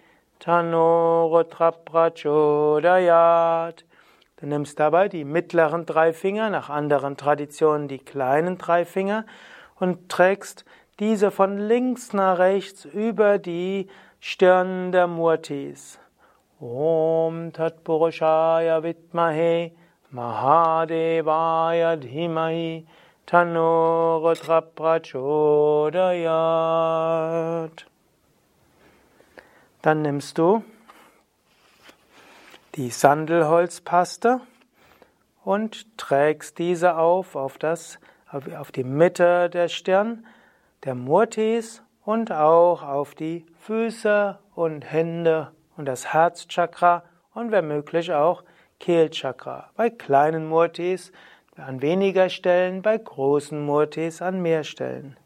Tano 0.40 1.44
Prachodayat 1.84 3.84
Du 4.36 4.46
nimmst 4.46 4.80
dabei 4.80 5.08
die 5.08 5.24
mittleren 5.24 5.84
drei 5.84 6.14
Finger, 6.14 6.48
nach 6.48 6.70
anderen 6.70 7.18
Traditionen 7.18 7.86
die 7.86 7.98
kleinen 7.98 8.56
drei 8.56 8.86
Finger 8.86 9.26
und 9.78 10.08
trägst 10.08 10.64
diese 11.00 11.30
von 11.30 11.58
links 11.58 12.12
nach 12.12 12.38
rechts 12.38 12.84
über 12.84 13.38
die 13.38 13.88
Stirn 14.20 14.92
der 14.92 15.06
Murtis. 15.06 15.98
Om 16.60 17.52
Tat 17.52 17.82
Purushaya 17.84 18.82
Vidmahe 18.82 19.72
Mahadevaya 20.10 21.96
Dhimahi 21.96 22.86
Tanuratra 23.26 24.60
Prachodayat. 24.60 25.14
Dann 29.82 30.02
nimmst 30.02 30.38
du 30.38 30.62
die 32.76 32.90
Sandelholzpaste 32.90 34.40
und 35.44 35.98
trägst 35.98 36.58
diese 36.58 36.96
auf 36.96 37.36
auf, 37.36 37.58
das, 37.58 37.98
auf 38.30 38.72
die 38.72 38.84
Mitte 38.84 39.50
der 39.50 39.68
Stirn, 39.68 40.24
der 40.84 40.94
Murtis 40.94 41.82
und 42.04 42.30
auch 42.30 42.82
auf 42.82 43.14
die 43.14 43.46
Füße 43.60 44.38
und 44.54 44.82
Hände 44.82 45.52
und 45.76 45.86
das 45.86 46.12
Herzchakra 46.12 47.02
und 47.32 47.50
wenn 47.50 47.66
möglich 47.66 48.12
auch 48.12 48.44
Kehlchakra. 48.80 49.70
Bei 49.76 49.88
kleinen 49.88 50.46
Murtis 50.46 51.10
an 51.56 51.80
weniger 51.80 52.28
Stellen, 52.28 52.82
bei 52.82 52.98
großen 52.98 53.64
Murtis 53.64 54.20
an 54.20 54.42
mehr 54.42 54.64
Stellen. 54.64 55.16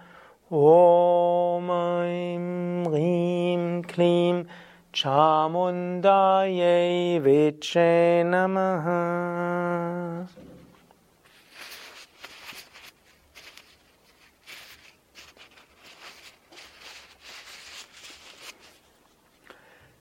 Om 0.51 1.71
Aim 1.71 2.87
Rim 2.87 3.83
Klim 3.87 4.47
Chamundaye 4.93 6.03
Viche 7.23 8.25
Namaha 8.25 10.27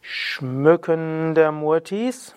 Schmücken 0.02 1.36
der 1.36 1.52
Murtis 1.52 2.34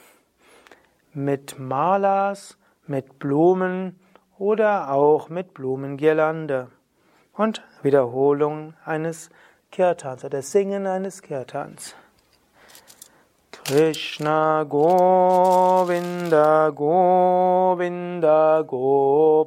mit 1.15 1.59
Malas 1.59 2.59
mit 2.87 3.19
Blumen 3.19 3.99
oder 4.39 4.91
auch 4.91 5.31
mit 5.31 5.55
Blumengirlande 5.55 6.69
und 7.33 7.63
Wiederholung 7.83 8.75
eines 8.85 9.31
Kirtans 9.71 10.23
oder 10.23 10.43
Singen 10.43 10.87
eines 10.87 11.23
Kirtans. 11.23 11.97
Krishna 13.65 14.67
Govinda 14.69 16.73
Govinda 16.75 18.65
Gopala. 18.67 19.47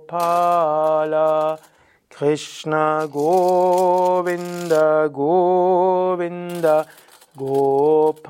Krishna 2.10 3.10
Govinda 3.12 5.10
Govinda 5.12 6.88
Gopala. 7.38 8.24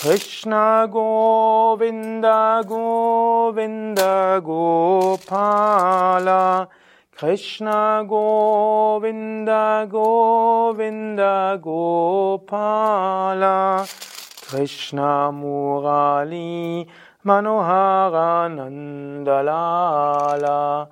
Krishna 0.00 0.88
Govinda 0.90 2.64
Govinda 2.66 4.40
Gopala 4.42 5.58
Krishna 7.18 8.06
Govinda 8.08 9.88
Govinda 9.90 11.58
Gopala. 11.60 13.82
Krishna 14.46 15.32
Murali 15.34 16.86
Manohara 17.26 18.46
Nandalala 19.26 20.86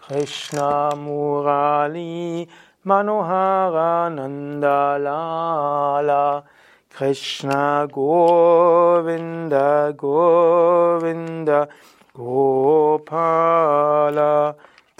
Krishna 0.00 0.90
Murali 0.96 2.48
Manohara 2.84 4.10
Nandalala 4.18 6.42
Krishna 6.90 7.86
Govinda 7.88 9.94
Govinda 9.96 11.68
Gopala 12.16 14.56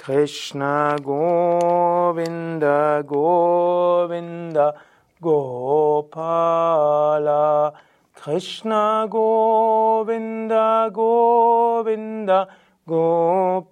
Krishna 0.09 0.97
Govinda 1.03 3.05
Govinda 3.07 4.75
Gopala. 5.21 6.15
Krishna 8.15 9.07
Govinda 9.11 10.89
Govinda 10.91 12.49
Gopala. 12.89 13.69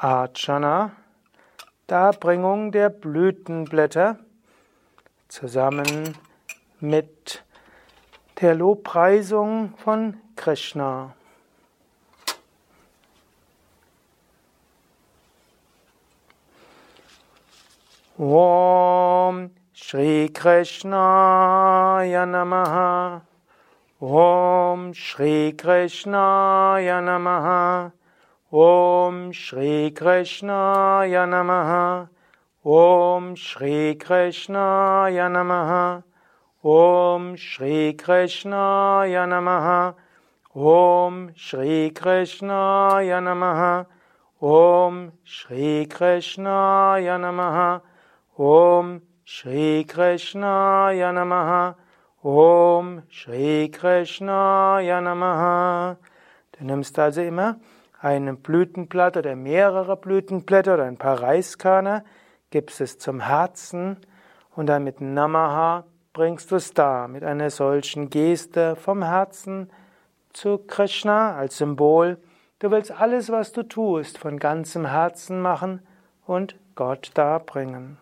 Archana, 0.00 0.92
Darbringung 1.86 2.72
der 2.72 2.88
Blütenblätter. 2.88 4.16
Zusammen 5.28 6.14
mit 6.84 7.42
der 8.40 8.54
Lobpreisung 8.54 9.74
von 9.78 10.20
Krishna. 10.36 11.14
Om 18.18 19.50
Shri 19.72 20.28
Krishna 20.28 22.00
Namaha. 22.04 23.22
Om 24.00 24.94
Shri 24.94 25.52
Krishna 25.56 26.76
Namaha. 26.78 27.92
Om 28.52 29.32
Shri 29.32 29.90
Krishna 29.90 31.02
Namaha. 31.06 32.08
Om 32.64 33.34
Shri 33.36 33.96
Krishna 33.96 35.08
Namaha 35.10 36.04
Om 36.64 37.36
Shri 37.36 37.92
Krishna 37.92 39.04
Namaha. 39.04 39.94
Om 40.56 41.32
Shri 41.36 41.90
Krishna 41.90 43.00
Namaha. 43.02 43.84
Om 44.40 45.12
Shri 45.24 45.84
Krishna 45.84 46.96
Namaha. 46.96 47.82
Om 48.38 49.02
Shri 49.24 49.84
Krishna 49.84 50.88
Namaha. 51.12 51.74
Om 52.24 53.02
Shri 53.10 53.68
Krishna 53.68 54.80
Namaha. 54.80 55.98
Du 56.52 56.64
nimmst 56.64 56.98
also 56.98 57.20
immer 57.20 57.60
ein 58.00 58.40
Blütenblatt 58.40 59.18
oder 59.18 59.36
mehrere 59.36 59.98
Blütenblätter 59.98 60.74
oder 60.74 60.84
ein 60.84 60.96
paar 60.96 61.20
Reiskörner, 61.20 62.04
gibst 62.48 62.80
es 62.80 62.98
zum 62.98 63.20
Herzen 63.20 63.98
und 64.56 64.66
dann 64.66 64.82
mit 64.82 65.02
Namaha 65.02 65.84
bringst 66.14 66.52
du 66.52 66.56
es 66.56 66.72
dar 66.72 67.08
mit 67.08 67.24
einer 67.24 67.50
solchen 67.50 68.08
Geste 68.08 68.76
vom 68.76 69.02
Herzen 69.02 69.68
zu 70.32 70.58
Krishna 70.58 71.36
als 71.36 71.58
Symbol. 71.58 72.18
Du 72.60 72.70
willst 72.70 72.92
alles, 72.92 73.30
was 73.30 73.52
du 73.52 73.64
tust, 73.64 74.16
von 74.18 74.38
ganzem 74.38 74.86
Herzen 74.86 75.42
machen 75.42 75.82
und 76.24 76.54
Gott 76.76 77.10
darbringen. 77.14 77.98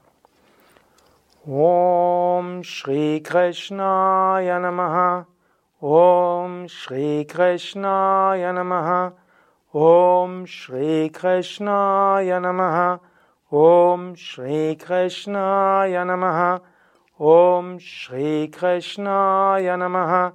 Om 1.47 2.63
Shri 2.63 3.21
Krishna 3.25 4.39
Yanamaha 4.41 5.27
Om 5.81 6.69
Shri 6.69 7.25
Krishna 7.25 8.35
Yanamaha 8.37 9.13
Om 9.73 10.47
Shri 10.47 11.11
Krishna 11.11 12.19
Yanamaha 12.21 13.01
Om 13.51 14.15
Shri 14.15 14.77
Krishna 14.77 15.87
Yanamaha 15.89 16.61
Om 17.23 17.79
Shri 17.79 18.49
Krishna 18.49 19.55
Yanamaha 19.61 20.33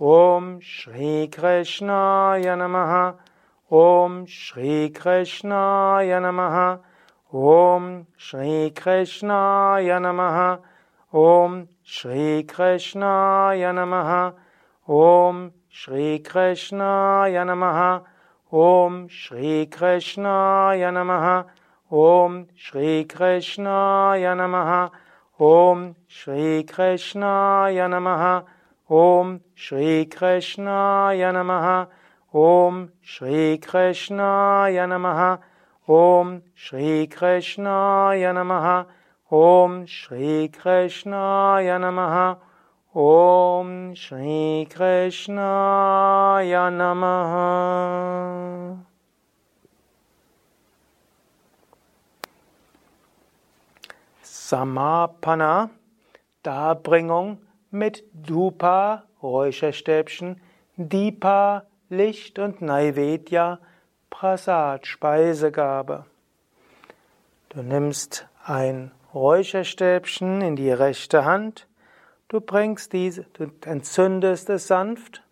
Om 0.00 0.60
Shri 0.60 1.28
Krishna 1.30 2.40
Yanamaha 2.40 3.16
Om 3.70 4.24
Shri 4.24 4.88
Krishna 4.88 5.98
Yanamaha 6.00 6.80
Om 7.34 8.06
Shri 8.16 8.70
Krishna 8.70 9.76
Yanamaha 9.82 10.60
Om 11.12 11.68
Shri 11.82 12.44
Krishna 12.44 13.52
Yanamaha 13.52 14.32
Om 14.88 15.52
Shri 15.68 16.18
Krishna 16.20 17.28
Yanamaha 17.28 18.04
Om 18.50 19.08
Shri 19.08 19.66
Krishna 19.66 20.72
Yanamaha 20.80 21.44
Om 21.90 22.46
Shri 22.56 23.04
Krishna 23.04 24.14
Yanamaha 24.16 24.90
ॐ 25.42 25.92
श्रीकृष्णाय 26.10 27.88
नमः। 27.88 28.42
ॐ 28.90 29.38
श्रीकृष्णाय 29.56 31.32
नमः। 31.32 31.86
ॐ 32.36 32.86
श्रीकृष्णाय 33.04 34.86
नमः। 34.86 35.38
ॐ 35.90 36.38
श्रीकृष्णाय 36.56 38.32
नमः। 38.32 38.84
ॐ 39.32 39.84
श्रीकृष्णाय 39.88 41.78
नमः। 41.78 42.36
ॐ 42.96 43.94
श्रीकृष्णाय 43.94 46.52
नमः। 46.54 48.91
Samapana, 54.52 55.70
Darbringung 56.42 57.38
mit 57.70 58.04
Dupa, 58.12 59.04
Räucherstäbchen, 59.22 60.42
Dipa, 60.76 61.64
Licht 61.88 62.38
und 62.38 62.60
Naivedya, 62.60 63.60
Prasad, 64.10 64.86
Speisegabe. 64.86 66.04
Du 67.48 67.62
nimmst 67.62 68.28
ein 68.44 68.90
Räucherstäbchen 69.14 70.42
in 70.42 70.56
die 70.56 70.70
rechte 70.70 71.24
Hand, 71.24 71.66
du 72.28 72.42
bringst 72.42 72.92
diese, 72.92 73.24
du 73.32 73.50
entzündest 73.64 74.50
es 74.50 74.66
sanft 74.66 75.22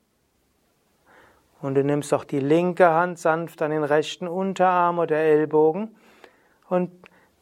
und 1.60 1.74
du 1.74 1.84
nimmst 1.84 2.14
auch 2.14 2.24
die 2.24 2.40
linke 2.40 2.88
Hand 2.88 3.18
sanft 3.18 3.60
an 3.60 3.70
den 3.70 3.84
rechten 3.84 4.26
Unterarm 4.26 4.98
oder 4.98 5.18
Ellbogen 5.18 5.94
und 6.70 6.90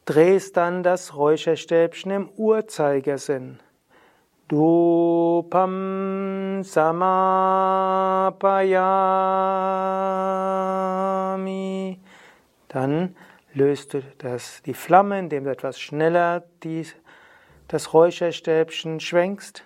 drehst 0.09 0.57
dann 0.57 0.81
das 0.81 1.15
Räucherstäbchen 1.15 2.09
im 2.11 2.29
Uhrzeigersinn. 2.29 3.59
Dupam 4.47 5.83
samapayami. 6.63 7.69
Dann 12.69 13.15
löst 13.53 13.93
du 13.93 14.01
das, 14.17 14.63
die 14.63 14.73
Flamme, 14.73 15.19
indem 15.19 15.43
du 15.43 15.51
etwas 15.51 15.79
schneller 15.79 16.43
die, 16.63 16.87
das 17.67 17.93
Räucherstäbchen 17.93 18.99
schwenkst 18.99 19.63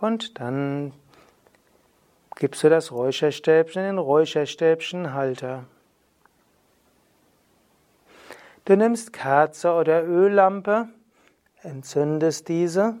und 0.00 0.40
dann 0.40 0.92
gibst 2.34 2.64
du 2.64 2.68
das 2.68 2.90
Räucherstäbchen 2.90 3.82
in 3.82 3.90
den 3.90 3.98
Räucherstäbchenhalter. 3.98 5.66
Du 8.66 8.78
nimmst 8.78 9.12
Kerze 9.12 9.74
oder 9.74 10.04
Öllampe, 10.04 10.88
entzündest 11.62 12.48
diese, 12.48 12.94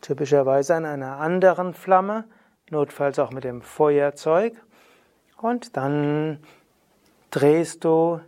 typischerweise 0.00 0.74
an 0.74 0.86
einer 0.86 1.18
anderen 1.18 1.72
Flamme, 1.72 2.24
notfalls 2.68 3.20
auch 3.20 3.30
mit 3.30 3.44
dem 3.44 3.62
Feuerzeug, 3.62 4.54
und 5.40 5.76
dann 5.76 6.40
drehst 7.30 7.84
du 7.84 8.18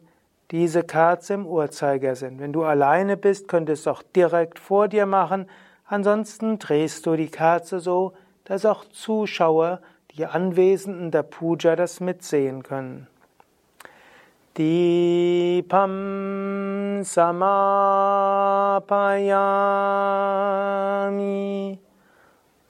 diese 0.53 0.85
Kerze 0.85 1.35
im 1.35 1.45
Uhrzeigersinn. 1.45 2.39
Wenn 2.39 2.53
du 2.53 2.63
alleine 2.63 3.17
bist, 3.17 3.49
könntest 3.49 3.87
du 3.87 3.91
es 3.91 3.97
auch 3.97 4.03
direkt 4.05 4.61
vor 4.61 4.87
dir 4.87 5.07
machen, 5.07 5.49
ansonsten 5.87 6.61
drehst 6.61 7.05
du 7.05 7.17
die 7.17 7.31
Kerze 7.31 7.81
so, 7.81 8.13
dass 8.45 8.65
auch 8.65 8.85
Zuschauer, 8.85 9.81
die 10.13 10.27
Anwesenden 10.27 11.11
der 11.11 11.25
Puja 11.25 11.75
das 11.75 11.99
mitsehen 11.99 12.63
können. 12.63 13.09
Deepam 14.57 15.93
samapayami. 17.05 17.79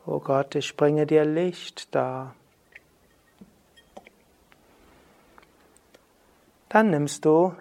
O 0.06 0.20
Gott, 0.20 0.54
ich 0.54 0.76
bringe 0.76 1.06
dir 1.06 1.24
Licht 1.24 1.92
dar. 1.94 2.36
Dann 6.68 6.90
nimmst 6.90 7.24
du 7.24 7.54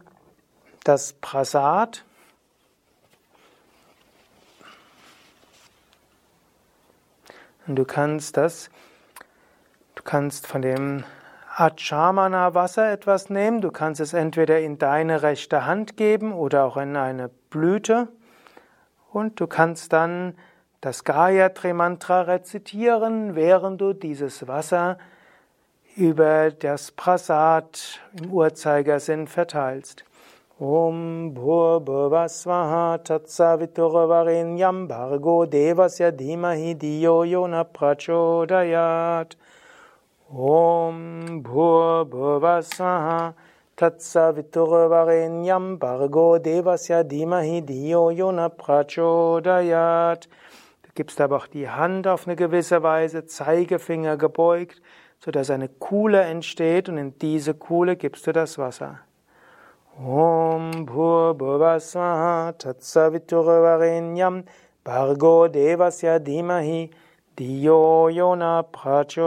das 0.84 1.14
Prasad. 1.14 2.06
Und 7.66 7.76
du 7.76 7.86
kannst 7.86 8.38
das, 8.38 8.70
du 9.96 10.04
kannst 10.04 10.46
von 10.46 10.62
dem 10.62 11.04
Achamana 11.62 12.56
Wasser 12.56 12.92
etwas 12.92 13.30
nehmen. 13.30 13.62
Du 13.62 13.70
kannst 13.70 14.02
es 14.02 14.14
entweder 14.14 14.60
in 14.62 14.80
deine 14.80 15.22
rechte 15.22 15.68
Hand 15.68 15.96
geben 15.96 16.34
oder 16.34 16.66
auch 16.66 16.76
in 16.76 16.96
eine 16.96 17.30
Blüte. 17.52 18.08
Und 19.12 19.40
du 19.40 19.46
kannst 19.46 19.94
dann 19.94 20.34
das 20.80 21.04
Gayatri 21.04 21.74
Mantra 21.74 22.22
rezitieren, 22.22 23.36
während 23.36 23.80
du 23.80 23.94
dieses 23.94 24.48
Wasser 24.48 24.98
über 25.96 26.50
das 26.50 26.92
Prasad 26.94 28.00
im 28.20 28.32
Uhrzeigersinn 28.32 29.28
verteilst. 29.28 30.04
Om 30.60 31.36
Bhurbhuvasvaha 31.36 32.98
Tatsaviturvarenyam 32.98 34.88
Bhargo 34.88 35.46
Devasya 35.46 36.10
Dhimahi 36.10 36.74
Diyo 36.74 37.24
Yona 37.24 37.64
Prachodayat 37.66 39.38
Om 40.34 41.44
Bhuvasvaha 41.44 43.34
Tatsaviturvarenyam 43.76 45.78
Bargo 45.78 46.40
Devasya 46.40 47.04
Dimahi 47.04 47.62
Diyo 47.62 48.12
Yona 48.12 48.48
Prachodayat. 48.48 50.30
Du 50.84 50.90
gibst 50.96 51.20
aber 51.20 51.36
auch 51.36 51.48
die 51.48 51.68
Hand 51.68 52.08
auf 52.08 52.28
eine 52.28 52.38
gewisse 52.38 52.82
Weise, 52.82 53.26
Zeigefinger 53.26 54.16
gebeugt, 54.16 54.82
sodass 55.20 55.50
eine 55.50 55.68
Kuhle 55.68 56.22
entsteht 56.22 56.88
und 56.88 56.98
in 56.98 57.20
diese 57.20 57.54
Kuhle 57.54 57.98
gibst 57.98 58.26
du 58.26 58.32
das 58.32 58.58
Wasser. 58.58 59.00
Om 60.00 60.86
Bhuvasvaha 60.86 62.54
Tatsaviturvarenyam 62.54 64.46
Bargo 64.86 65.50
Devasya 65.50 66.20
Dimahi 66.20 66.90
Diyo 67.42 68.14
Yona 68.14 68.62
Prachodayat. 68.62 69.26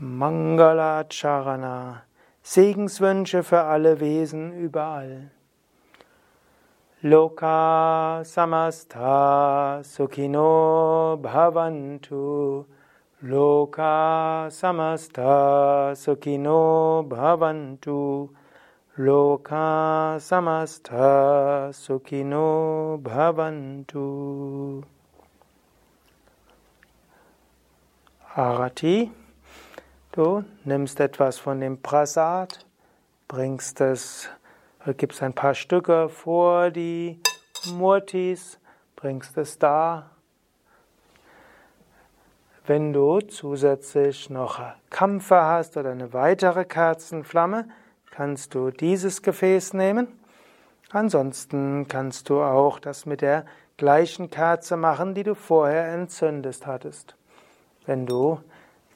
Mangala 0.00 1.04
Charana. 1.10 2.04
Segenswünsche 2.42 3.42
für 3.42 3.64
alle 3.64 4.00
Wesen 4.00 4.54
überall. 4.54 5.30
Loka 7.02 8.22
Samastha 8.24 9.82
Sukhino 9.84 11.18
Bhavantu. 11.20 12.64
Loka 13.20 14.48
Samastha 14.48 15.94
Sukhino 15.94 17.04
Bhavantu. 17.06 18.30
Loka 19.00 20.18
samastha 20.18 21.72
sukhino 21.72 23.00
bhavantu. 23.02 24.82
Arati, 28.36 29.10
du 30.12 30.44
nimmst 30.66 31.00
etwas 31.00 31.38
von 31.38 31.60
dem 31.60 31.80
Prasad, 31.80 32.66
bringst 33.26 33.80
es 33.80 34.28
gibst 34.98 35.22
ein 35.22 35.32
paar 35.32 35.54
Stücke 35.54 36.10
vor 36.10 36.70
die 36.70 37.22
Murtis, 37.72 38.58
bringst 38.96 39.38
es 39.38 39.58
da. 39.58 40.10
Wenn 42.66 42.92
du 42.92 43.20
zusätzlich 43.20 44.28
noch 44.28 44.60
Kampfer 44.90 45.46
hast 45.46 45.78
oder 45.78 45.92
eine 45.92 46.12
weitere 46.12 46.66
Kerzenflamme, 46.66 47.66
kannst 48.20 48.54
du 48.54 48.70
dieses 48.70 49.22
Gefäß 49.22 49.72
nehmen. 49.72 50.06
Ansonsten 50.90 51.88
kannst 51.88 52.28
du 52.28 52.42
auch 52.42 52.78
das 52.78 53.06
mit 53.06 53.22
der 53.22 53.46
gleichen 53.78 54.28
Kerze 54.28 54.76
machen, 54.76 55.14
die 55.14 55.22
du 55.22 55.34
vorher 55.34 55.86
entzündet 55.94 56.66
hattest. 56.66 57.16
Wenn 57.86 58.04
du 58.04 58.38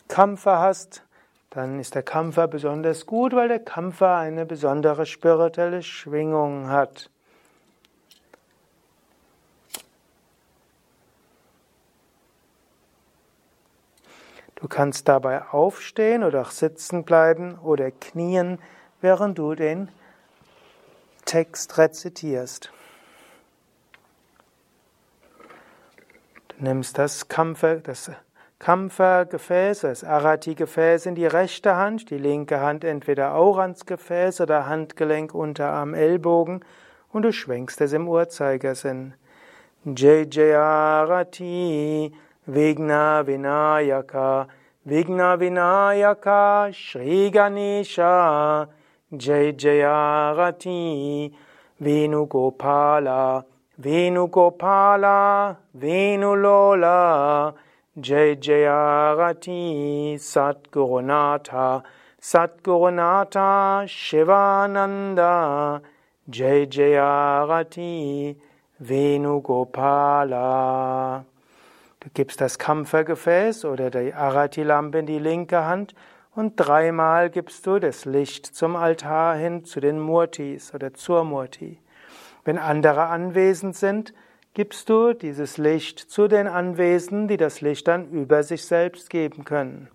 Kampfer 0.08 0.58
hast, 0.58 1.04
dann 1.48 1.80
ist 1.80 1.94
der 1.94 2.02
Kampfer 2.02 2.48
besonders 2.48 3.06
gut, 3.06 3.32
weil 3.32 3.48
der 3.48 3.60
Kampfer 3.60 4.14
eine 4.14 4.44
besondere 4.44 5.06
spirituelle 5.06 5.82
Schwingung 5.82 6.68
hat. 6.68 7.08
Du 14.56 14.68
kannst 14.68 15.08
dabei 15.08 15.48
aufstehen 15.48 16.24
oder 16.24 16.42
auch 16.42 16.50
sitzen 16.50 17.04
bleiben 17.04 17.58
oder 17.60 17.90
knien, 17.90 18.58
während 19.04 19.36
du 19.36 19.54
den 19.54 19.90
Text 21.26 21.76
rezitierst. 21.76 22.72
Du 26.48 26.64
nimmst 26.64 26.96
das 26.96 27.28
Kampfer, 27.28 27.76
das 27.76 28.10
Kampfergefäß, 28.60 29.80
das 29.80 30.04
Arati-Gefäß 30.04 31.04
in 31.04 31.16
die 31.16 31.26
rechte 31.26 31.76
Hand, 31.76 32.08
die 32.08 32.16
linke 32.16 32.60
Hand 32.60 32.82
entweder 32.82 33.34
auch 33.34 33.58
ans 33.58 33.84
Gefäß 33.84 34.40
oder 34.40 34.66
Handgelenk, 34.66 35.34
Unterarm, 35.34 35.92
Ellbogen 35.92 36.64
und 37.12 37.22
du 37.24 37.32
schwenkst 37.32 37.82
es 37.82 37.92
im 37.92 38.08
Uhrzeigersinn. 38.08 39.12
Jai 39.84 40.56
Arati 40.56 42.10
Vigna 42.46 43.26
Vinayaka, 43.26 44.48
Vigna 44.86 45.38
Vinayaka, 45.38 46.72
Shri 46.72 47.30
Ganesha, 47.30 48.66
Jai 49.18 49.52
Jayarati, 49.52 51.32
Venugopala, 51.80 53.44
Venugopala, 53.80 55.56
Venulola, 55.76 57.54
Jai 58.00 58.36
Jayarati, 58.36 60.14
Satgurunatha, 60.14 61.82
Satgurunatha, 62.20 63.86
Shivananda, 63.86 65.80
Jai 66.28 66.66
Jayarati, 66.66 68.36
Venugopala. 68.82 70.34
Du 72.00 72.10
gibst 72.12 72.40
das 72.40 72.58
Kampfergefäß 72.58 73.64
oder 73.64 73.90
die 73.90 74.12
Arati-Lampe 74.12 74.98
in 74.98 75.06
die 75.06 75.18
linke 75.18 75.64
Hand 75.64 75.94
und 76.34 76.56
dreimal 76.56 77.30
gibst 77.30 77.66
du 77.66 77.78
das 77.78 78.04
Licht 78.04 78.46
zum 78.46 78.76
Altar 78.76 79.36
hin 79.36 79.64
zu 79.64 79.80
den 79.80 80.00
Murtis 80.00 80.74
oder 80.74 80.94
zur 80.94 81.24
Murti. 81.24 81.78
Wenn 82.44 82.58
andere 82.58 83.06
anwesend 83.06 83.76
sind, 83.76 84.12
gibst 84.52 84.88
du 84.88 85.14
dieses 85.14 85.58
Licht 85.58 85.98
zu 85.98 86.28
den 86.28 86.46
Anwesenden, 86.46 87.28
die 87.28 87.36
das 87.36 87.60
Licht 87.60 87.88
dann 87.88 88.08
über 88.10 88.42
sich 88.42 88.64
selbst 88.64 89.10
geben 89.10 89.44
können. 89.44 89.88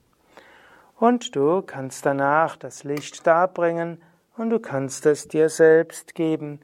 Und 0.96 1.36
du 1.36 1.62
kannst 1.62 2.06
danach 2.06 2.58
das 2.58 2.84
Licht 2.84 3.26
darbringen 3.26 4.02
und 4.36 4.50
du 4.50 4.60
kannst 4.60 5.06
es 5.06 5.28
dir 5.28 5.50
selbst 5.50 6.16
geben, 6.16 6.60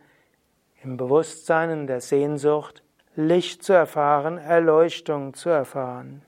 im 0.84 0.98
Bewusstsein 0.98 1.70
in 1.70 1.88
der 1.88 2.02
Sehnsucht, 2.02 2.84
Licht 3.16 3.64
zu 3.64 3.72
erfahren, 3.72 4.38
Erleuchtung 4.38 5.34
zu 5.34 5.50
erfahren. 5.50 6.25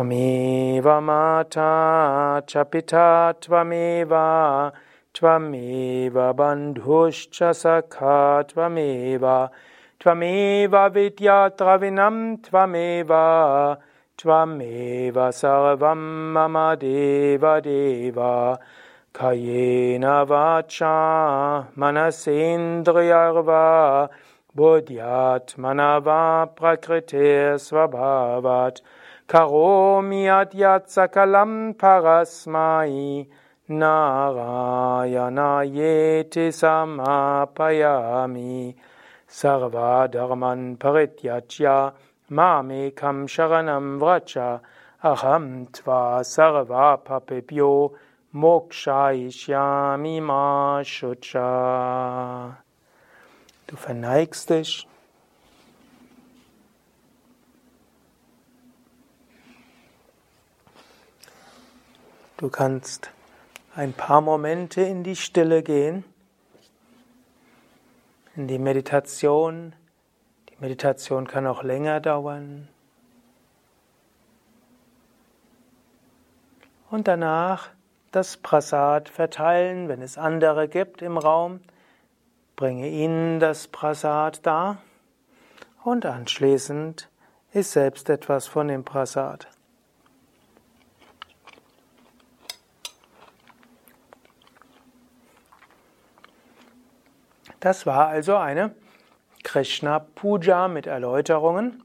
Tvameva 0.00 0.96
Mata 1.02 2.42
Chapita 2.46 3.34
Tvameva 3.38 4.72
Tvameva 5.12 6.32
Bandhuscha 6.34 7.52
Sakha 7.52 8.42
Tvameva 8.48 9.50
Tvameva 10.00 10.88
Vidya 10.90 11.52
Dravinam 11.54 12.38
Tvameva 12.40 13.76
Tvameva 14.16 15.30
Sarvam 15.34 16.32
Mama 16.32 16.76
Deva 16.80 17.60
Deva. 17.60 18.58
Kayena 19.12 20.24
vacha 20.26 21.66
manasendriyarva 21.76 24.08
buddhyat 24.56 25.58
manava 25.58 26.48
prakritir 26.56 27.58
svabhavat 27.58 28.80
karomi 29.30 30.22
adyat 30.26 30.84
sakalam 30.90 31.52
parasmai 31.78 33.26
narayana 33.70 35.52
yeti 35.78 36.50
samapayami 36.60 38.54
sarva 39.38 40.10
dharman 40.10 40.62
parityajya 40.82 41.78
mamekam 42.36 43.18
sharanam 43.34 43.86
vracha 44.02 44.48
aham 45.04 45.46
tva 45.70 46.02
sarva 46.26 46.98
papebhyo 47.06 47.74
Mokshaishyami 48.32 50.22
ma 50.22 50.82
shucha. 50.84 52.56
Du 53.66 53.74
verneigst 53.76 54.50
dich. 54.50 54.86
Du 62.40 62.48
kannst 62.48 63.10
ein 63.76 63.92
paar 63.92 64.22
Momente 64.22 64.80
in 64.80 65.04
die 65.04 65.14
Stille 65.14 65.62
gehen, 65.62 66.04
in 68.34 68.48
die 68.48 68.58
Meditation. 68.58 69.74
Die 70.48 70.56
Meditation 70.58 71.26
kann 71.26 71.46
auch 71.46 71.62
länger 71.62 72.00
dauern. 72.00 72.66
Und 76.90 77.08
danach 77.08 77.68
das 78.10 78.38
Prasad 78.38 79.10
verteilen, 79.10 79.88
wenn 79.88 80.00
es 80.00 80.16
andere 80.16 80.66
gibt 80.66 81.02
im 81.02 81.18
Raum. 81.18 81.60
Bringe 82.56 82.88
ihnen 82.88 83.38
das 83.38 83.68
Prasad 83.68 84.46
dar 84.46 84.78
und 85.84 86.06
anschließend 86.06 87.10
ist 87.52 87.72
selbst 87.72 88.08
etwas 88.08 88.46
von 88.46 88.68
dem 88.68 88.82
Prasad. 88.82 89.46
Das 97.60 97.84
war 97.84 98.08
also 98.08 98.36
eine 98.36 98.74
Krishna 99.44 99.98
Puja 99.98 100.66
mit 100.66 100.86
Erläuterungen. 100.86 101.82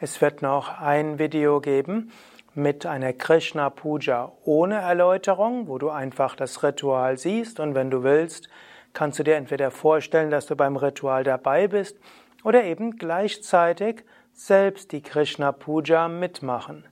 Es 0.00 0.20
wird 0.20 0.42
noch 0.42 0.80
ein 0.80 1.20
Video 1.20 1.60
geben, 1.60 2.10
mit 2.54 2.84
einer 2.84 3.12
Krishna 3.12 3.70
Puja 3.70 4.32
ohne 4.44 4.80
Erläuterung, 4.80 5.68
wo 5.68 5.78
du 5.78 5.90
einfach 5.90 6.34
das 6.34 6.64
Ritual 6.64 7.18
siehst 7.18 7.60
und 7.60 7.76
wenn 7.76 7.88
du 7.88 8.02
willst, 8.02 8.48
kannst 8.94 9.20
du 9.20 9.22
dir 9.22 9.36
entweder 9.36 9.70
vorstellen, 9.70 10.32
dass 10.32 10.46
du 10.46 10.56
beim 10.56 10.74
Ritual 10.76 11.22
dabei 11.22 11.68
bist 11.68 11.96
oder 12.42 12.64
eben 12.64 12.96
gleichzeitig 12.96 14.02
selbst 14.32 14.90
die 14.90 15.02
Krishna 15.02 15.52
Puja 15.52 16.08
mitmachen. 16.08 16.84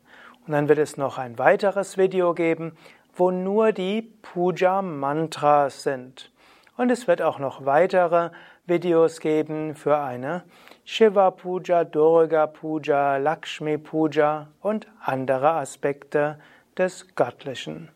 Und 0.46 0.52
dann 0.52 0.68
wird 0.68 0.78
es 0.78 0.96
noch 0.96 1.18
ein 1.18 1.36
weiteres 1.36 1.98
Video 1.98 2.32
geben, 2.32 2.76
wo 3.12 3.32
nur 3.32 3.72
die 3.72 4.02
Puja 4.02 4.82
Mantras 4.82 5.82
sind. 5.82 6.30
Und 6.76 6.90
es 6.90 7.08
wird 7.08 7.22
auch 7.22 7.38
noch 7.38 7.64
weitere 7.64 8.28
Videos 8.66 9.20
geben 9.20 9.74
für 9.74 9.96
eine 9.98 10.44
Shiva 10.84 11.30
Puja, 11.30 11.84
Durga 11.84 12.46
Puja, 12.46 13.16
Lakshmi 13.16 13.78
Puja 13.78 14.48
und 14.60 14.86
andere 15.00 15.52
Aspekte 15.52 16.38
des 16.76 17.14
Göttlichen. 17.14 17.88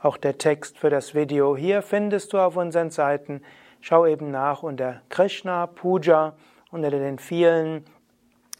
Auch 0.00 0.16
der 0.16 0.38
Text 0.38 0.78
für 0.78 0.90
das 0.90 1.14
Video 1.14 1.56
hier 1.56 1.82
findest 1.82 2.32
du 2.32 2.38
auf 2.38 2.56
unseren 2.56 2.90
Seiten. 2.90 3.42
Schau 3.80 4.06
eben 4.06 4.30
nach 4.30 4.62
unter 4.62 5.02
Krishna 5.08 5.66
Puja 5.66 6.34
unter 6.70 6.90
den 6.90 7.18
vielen 7.18 7.84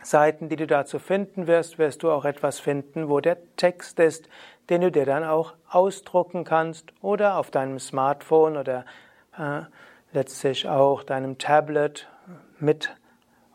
Seiten, 0.02 0.48
die 0.48 0.56
du 0.56 0.66
dazu 0.66 0.98
finden 0.98 1.46
wirst, 1.46 1.78
wirst 1.78 2.02
du 2.02 2.10
auch 2.10 2.24
etwas 2.24 2.60
finden, 2.60 3.08
wo 3.08 3.20
der 3.20 3.36
Text 3.56 3.98
ist, 3.98 4.28
den 4.70 4.80
du 4.80 4.90
dir 4.90 5.04
dann 5.04 5.24
auch 5.24 5.54
ausdrucken 5.68 6.44
kannst 6.44 6.92
oder 7.02 7.36
auf 7.36 7.50
deinem 7.50 7.78
Smartphone 7.78 8.56
oder 8.56 8.84
äh, 9.36 9.62
letztlich 10.12 10.68
auch 10.68 11.02
deinem 11.02 11.38
Tablet 11.38 12.08
mit 12.58 12.94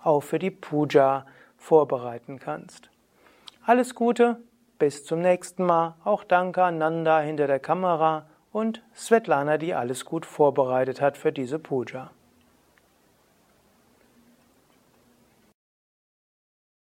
auch 0.04 0.22
für 0.22 0.40
die 0.40 0.52
Puja 0.52 1.26
vorbereiten 1.58 2.40
kannst. 2.40 2.90
Alles 3.66 3.96
Gute, 3.96 4.38
bis 4.80 5.06
zum 5.06 5.22
nächsten 5.22 5.64
Mal. 5.64 5.96
Auch 6.04 6.24
danke 6.24 6.64
an 6.64 6.78
Nanda 6.78 7.20
hinter 7.20 7.48
der 7.48 7.60
Kamera 7.60 8.28
und 8.52 8.84
Svetlana, 8.96 9.58
die 9.58 9.74
alles 9.74 10.06
gut 10.06 10.26
vorbereitet 10.26 11.02
hat 11.02 11.18
für 11.18 11.32
diese 11.32 11.60
Puja. 11.60 12.12